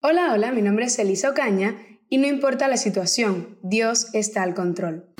[0.00, 1.74] Hola, hola, mi nombre es Elisa Ocaña
[2.08, 5.12] y no importa la situación, Dios está al control.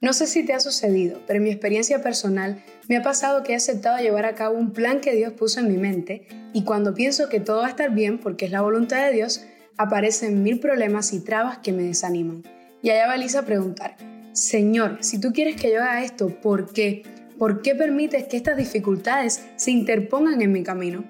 [0.00, 3.52] No sé si te ha sucedido, pero en mi experiencia personal me ha pasado que
[3.52, 6.94] he aceptado llevar a cabo un plan que Dios puso en mi mente y cuando
[6.94, 9.44] pienso que todo va a estar bien porque es la voluntad de Dios,
[9.76, 12.42] aparecen mil problemas y trabas que me desaniman.
[12.82, 13.98] Y allá va Elisa a preguntar,
[14.32, 17.02] Señor, si tú quieres que yo haga esto, ¿por qué?
[17.40, 21.04] ¿Por qué permites que estas dificultades se interpongan en mi camino?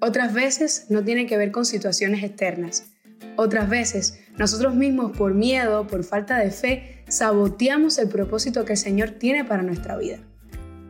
[0.00, 2.90] Otras veces no tiene que ver con situaciones externas.
[3.36, 8.78] Otras veces nosotros mismos por miedo, por falta de fe, saboteamos el propósito que el
[8.78, 10.18] Señor tiene para nuestra vida.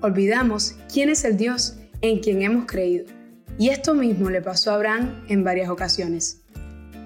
[0.00, 3.04] Olvidamos quién es el Dios en quien hemos creído.
[3.58, 6.40] Y esto mismo le pasó a Abraham en varias ocasiones.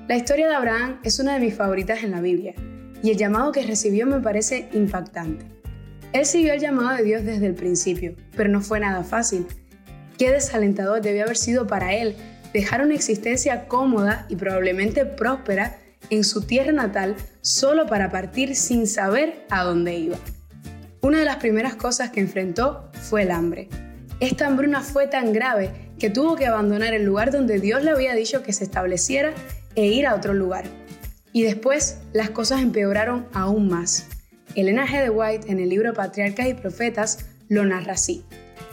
[0.06, 2.54] La historia de Abraham es una de mis favoritas en la Biblia
[3.02, 5.59] y el llamado que recibió me parece impactante.
[6.12, 9.46] Él siguió el llamado de Dios desde el principio, pero no fue nada fácil.
[10.18, 12.16] Qué desalentador debió haber sido para él
[12.52, 15.78] dejar una existencia cómoda y probablemente próspera
[16.10, 20.16] en su tierra natal solo para partir sin saber a dónde iba.
[21.00, 23.68] Una de las primeras cosas que enfrentó fue el hambre.
[24.18, 28.14] Esta hambruna fue tan grave que tuvo que abandonar el lugar donde Dios le había
[28.14, 29.32] dicho que se estableciera
[29.76, 30.64] e ir a otro lugar.
[31.32, 34.08] Y después las cosas empeoraron aún más.
[34.54, 35.02] Elena G.
[35.02, 38.24] de White en el libro Patriarcas y Profetas lo narra así.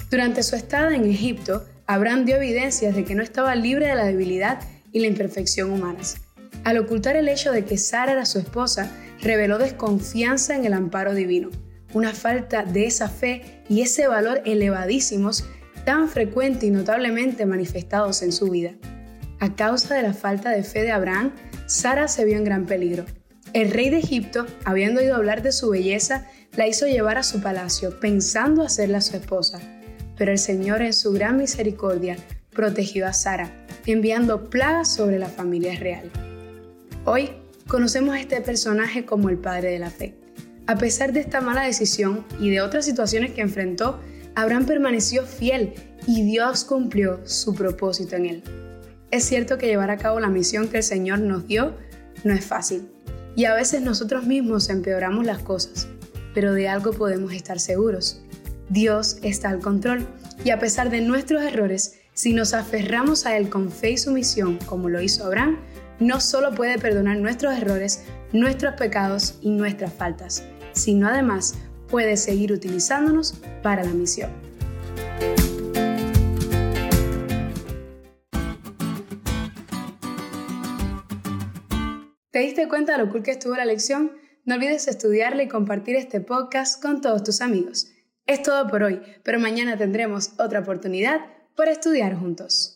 [0.10, 4.06] Durante su estada en Egipto, Abraham dio evidencias de que no estaba libre de la
[4.06, 4.60] debilidad
[4.92, 6.18] y la imperfección humanas.
[6.64, 11.14] Al ocultar el hecho de que Sara era su esposa, reveló desconfianza en el amparo
[11.14, 11.50] divino,
[11.94, 15.46] una falta de esa fe y ese valor elevadísimos
[15.86, 18.72] tan frecuente y notablemente manifestados en su vida.
[19.40, 21.32] A causa de la falta de fe de Abraham,
[21.68, 23.06] Sara se vio en gran peligro.
[23.54, 27.42] El rey de Egipto, habiendo oído hablar de su belleza, la hizo llevar a su
[27.42, 29.60] palacio, pensando hacerla su esposa.
[30.18, 32.18] Pero el Señor en su gran misericordia
[32.52, 36.12] protegió a Sara, enviando plagas sobre la familia real.
[37.06, 37.30] Hoy
[37.68, 40.16] conocemos a este personaje como el padre de la fe.
[40.66, 44.00] A pesar de esta mala decisión y de otras situaciones que enfrentó,
[44.36, 45.74] Abraham permaneció fiel
[46.06, 48.44] y Dios cumplió su propósito en él.
[49.10, 51.74] Es cierto que llevar a cabo la misión que el Señor nos dio
[52.24, 52.90] no es fácil,
[53.38, 55.88] y a veces nosotros mismos empeoramos las cosas,
[56.34, 58.20] pero de algo podemos estar seguros.
[58.70, 60.08] Dios está al control
[60.44, 64.58] y a pesar de nuestros errores, si nos aferramos a Él con fe y sumisión,
[64.66, 65.60] como lo hizo Abraham,
[66.00, 68.02] no solo puede perdonar nuestros errores,
[68.34, 70.44] nuestros pecados y nuestras faltas,
[70.74, 71.54] sino además
[71.90, 74.32] puede seguir utilizándonos para la misión.
[82.38, 84.12] ¿Te diste cuenta de lo cool que estuvo la lección?
[84.46, 87.88] No olvides estudiarla y compartir este podcast con todos tus amigos.
[88.28, 91.20] Es todo por hoy, pero mañana tendremos otra oportunidad
[91.56, 92.76] para estudiar juntos.